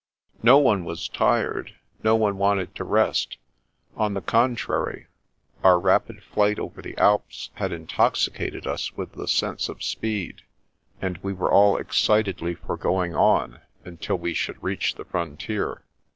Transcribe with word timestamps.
No 0.41 0.57
one 0.57 0.83
was 0.83 1.07
tired; 1.07 1.75
no 2.01 2.15
one 2.15 2.39
wanted 2.39 2.73
to 2.73 2.83
rest. 2.83 3.37
On 3.95 4.15
the 4.15 4.21
contrary, 4.21 5.05
our 5.63 5.79
rapid 5.79 6.23
flight 6.23 6.57
over 6.57 6.81
the 6.81 6.97
Alps 6.97 7.51
had 7.53 7.69
intoxi 7.69 8.31
cated 8.31 8.65
us 8.65 8.93
with 8.97 9.11
the 9.11 9.27
sense 9.27 9.69
of 9.69 9.83
speed; 9.83 10.41
and 11.03 11.19
we 11.19 11.33
were 11.33 11.51
all 11.51 11.77
excitedly 11.77 12.55
for 12.55 12.77
going 12.77 13.13
on 13.15 13.59
until 13.85 14.15
we 14.15 14.33
should 14.33 14.63
reach 14.63 14.95
the 14.95 15.05
frontier. 15.05 15.83